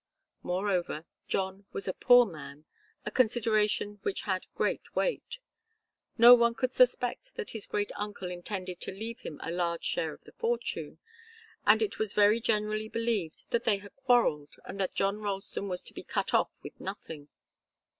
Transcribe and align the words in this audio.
Moreover, 0.41 1.05
John 1.27 1.67
was 1.73 1.87
a 1.87 1.93
poor 1.93 2.25
man, 2.25 2.65
a 3.05 3.11
consideration 3.11 3.99
which 4.01 4.21
had 4.21 4.47
great 4.55 4.95
weight. 4.95 5.37
No 6.17 6.33
one 6.33 6.55
could 6.55 6.71
suspect 6.71 7.35
that 7.35 7.51
his 7.51 7.67
great 7.67 7.91
uncle 7.95 8.31
intended 8.31 8.81
to 8.81 8.91
leave 8.91 9.19
him 9.19 9.39
a 9.43 9.51
large 9.51 9.83
share 9.83 10.11
of 10.11 10.23
the 10.23 10.31
fortune, 10.31 10.97
and 11.67 11.83
it 11.83 11.99
was 11.99 12.13
very 12.13 12.39
generally 12.41 12.89
believed 12.89 13.43
that 13.51 13.63
they 13.63 13.77
had 13.77 13.95
quarrelled 13.95 14.55
and 14.65 14.79
that 14.79 14.95
John 14.95 15.17
Ralston 15.21 15.67
was 15.67 15.83
to 15.83 15.93
be 15.93 16.01
cut 16.03 16.33
off 16.33 16.57
with 16.63 16.79
nothing. 16.79 17.27